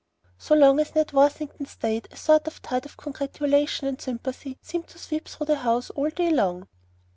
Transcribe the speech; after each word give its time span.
So 0.39 0.55
long 0.55 0.79
as 0.79 0.95
Ned 0.95 1.11
Worthington 1.13 1.67
stayed, 1.67 2.07
a 2.09 2.15
sort 2.17 2.47
of 2.47 2.59
tide 2.63 2.87
of 2.87 2.97
congratulation 2.97 3.85
and 3.85 4.01
sympathy 4.01 4.57
seemed 4.59 4.87
to 4.87 4.97
sweep 4.97 5.27
through 5.27 5.45
the 5.45 5.57
house 5.57 5.91
all 5.91 6.09
day 6.09 6.31
long. 6.31 6.67